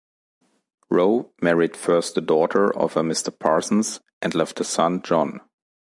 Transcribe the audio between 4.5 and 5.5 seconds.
a son John.